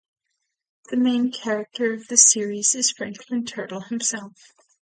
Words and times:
The 0.89 0.97
main 0.97 1.31
character 1.31 1.93
of 1.93 2.07
the 2.07 2.15
series 2.17 2.73
is 2.73 2.89
Franklin 2.89 3.45
Turtle 3.45 3.81
himself. 3.81 4.33